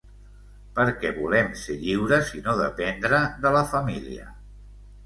Perquè 0.79 1.11
volem 1.17 1.53
ser 1.65 1.77
lliures 1.83 2.33
i 2.41 2.43
no 2.49 2.57
dependre 2.65 3.21
de 3.47 3.55
la 3.59 3.65
família... 3.77 4.29